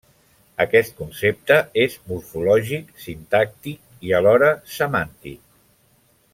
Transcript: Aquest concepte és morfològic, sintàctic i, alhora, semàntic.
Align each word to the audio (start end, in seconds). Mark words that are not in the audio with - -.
Aquest 0.63 0.95
concepte 1.01 1.57
és 1.83 1.97
morfològic, 2.13 2.89
sintàctic 3.05 4.03
i, 4.09 4.17
alhora, 4.21 4.51
semàntic. 4.81 5.41